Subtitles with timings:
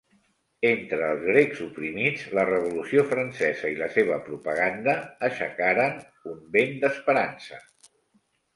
[0.67, 4.97] Entre els grecs oprimits la Revolució Francesa i la seva propaganda
[5.31, 6.03] aixecaren
[6.35, 7.65] un vent d'esperança.